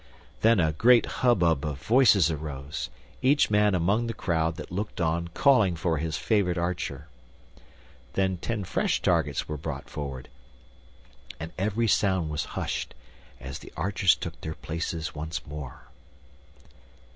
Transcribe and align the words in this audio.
Then 0.41 0.59
a 0.59 0.71
great 0.71 1.05
hubbub 1.21 1.63
of 1.63 1.77
voices 1.79 2.31
arose, 2.31 2.89
each 3.21 3.51
man 3.51 3.75
among 3.75 4.07
the 4.07 4.15
crowd 4.15 4.55
that 4.55 4.71
looked 4.71 4.99
on 4.99 5.27
calling 5.27 5.75
for 5.75 5.97
his 5.99 6.17
favorite 6.17 6.57
archer. 6.57 7.07
Then 8.13 8.37
ten 8.37 8.63
fresh 8.63 8.99
targets 8.99 9.47
were 9.47 9.57
brought 9.57 9.87
forward, 9.91 10.27
and 11.39 11.51
every 11.55 11.87
sound 11.87 12.31
was 12.31 12.45
hushed 12.57 12.95
as 13.39 13.59
the 13.59 13.71
archers 13.77 14.15
took 14.15 14.41
their 14.41 14.55
places 14.55 15.13
once 15.13 15.45
more. 15.45 15.91